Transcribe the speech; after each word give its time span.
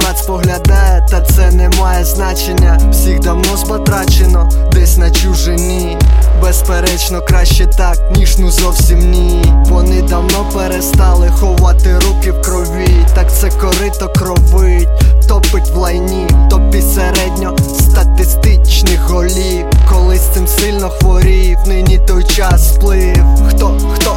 брат 0.00 0.18
споглядає, 0.18 1.06
та 1.10 1.20
це 1.20 1.50
не 1.50 1.68
має 1.68 2.04
значення. 2.04 2.78
Всіх 2.90 3.20
давно 3.20 3.56
збатрачено, 3.56 4.50
десь 4.72 4.96
на 4.96 5.10
чужині. 5.10 5.98
Безперечно, 6.42 7.20
краще 7.20 7.66
так, 7.66 7.96
ніж 8.16 8.38
ну 8.38 8.50
зовсім 8.50 9.10
ні. 9.10 9.42
Вони 9.66 10.02
давно 10.02 10.50
перестали 10.54 11.28
ховати 11.28 11.98
руки 11.98 12.32
в 12.32 12.42
крові. 12.42 12.88
Так 13.14 13.32
це 13.32 13.50
корито 13.50 14.12
кровить, 14.18 14.88
топить 15.28 15.70
в 15.74 15.76
лайні, 15.76 16.26
топі 16.50 16.82
середньо 16.82 17.56
статистичних 17.78 19.00
голів. 19.00 19.66
Колись 19.92 20.28
цим 20.34 20.46
сильно 20.46 20.90
хворів, 20.90 21.58
нині 21.66 21.98
той 22.06 22.24
час 22.24 22.74
сплив. 22.74 23.24
Хто 23.48 23.72
хто 23.94 24.09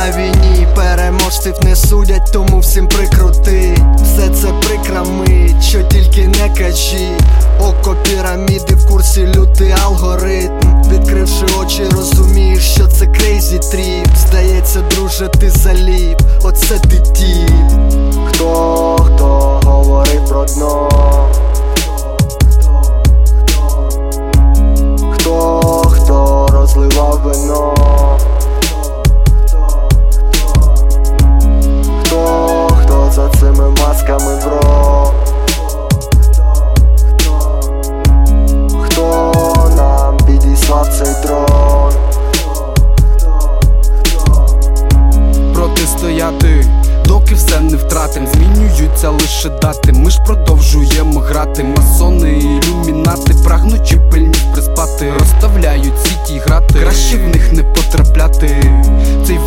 на 0.00 0.16
війні, 0.16 0.66
переможців 0.74 1.54
не 1.62 1.76
судять, 1.76 2.32
тому 2.32 2.58
всім 2.58 2.88
прикрути. 2.88 3.76
Все 4.02 4.28
це 4.28 4.48
прикра 4.48 5.04
що 5.70 5.82
тільки 5.82 6.28
не 6.28 6.54
кажі. 6.58 7.08
Око 7.60 7.96
піраміди 8.04 8.74
в 8.74 8.86
курсі 8.86 9.26
лютий 9.26 9.70
алгоритм. 9.84 10.82
Відкривши 10.92 11.46
очі, 11.60 11.82
розумієш, 11.96 12.74
що 12.74 12.86
це 12.86 13.06
crazy 13.06 13.58
trip. 13.58 14.16
Здається, 14.16 14.80
друже, 14.80 15.28
ти 15.28 15.50
заліп, 15.50 15.89
масками 34.10 34.40
бро? 34.44 35.12
Хто 38.84 39.42
нам 39.76 40.16
підіслав 40.26 40.88
цей 40.88 41.22
дрон? 41.22 41.92
протистояти, 45.54 46.66
доки 47.04 47.34
все 47.34 47.60
не 47.60 47.76
втратим, 47.76 48.26
змінюються 48.26 49.10
лише 49.10 49.48
дати. 49.48 49.92
Ми 49.92 50.10
ж 50.10 50.20
продовжуємо 50.26 51.20
грати. 51.20 51.64
Масони, 51.64 52.32
ілюмінати, 52.32 53.34
прагнучи 53.44 53.96
пильні 54.10 54.34
приспати. 54.52 55.12
Розставляють 55.18 56.00
сіті 56.02 56.38
грати, 56.38 56.74
краще 56.80 57.16
в 57.16 57.28
них 57.28 57.52
не 57.52 57.62
потрапляти. 57.62 58.72
Цей 59.26 59.38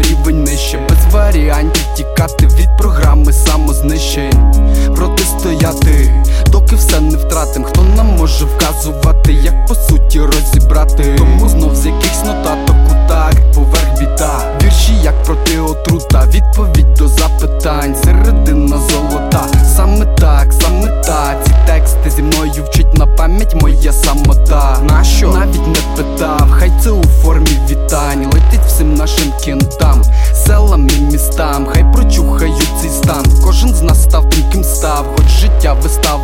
рівень 0.00 0.44
нижче. 0.44 0.78
Без 0.88 1.14
варіантів 1.14 1.84
тікати 1.96 2.46
від 2.46 2.68
програми 2.78 3.32
самознищень. 3.32 4.54
Протистояти, 4.96 6.24
доки 6.46 6.76
все 6.76 7.00
не 7.00 7.16
втратим. 7.16 7.64
Хто 7.64 7.82
нам 7.82 8.06
може 8.06 8.44
вказувати, 8.44 9.32
як 9.32 9.66
по 9.66 9.74
суті 9.74 10.20
розібрати? 10.20 11.14
Тому 11.18 11.48
знов 11.48 11.76
з 11.76 11.86
якихось 11.86 12.24
нотаток 12.24 12.76
у 12.86 13.08
такт 13.08 13.54
поверх 13.54 13.98
біта. 13.98 14.58
Вірші 14.62 14.92
як 15.02 15.22
проти 15.22 15.58
отрута, 15.58 16.26
відповідь 16.26 16.83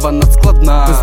Кожен 0.01 0.23
з 0.95 1.00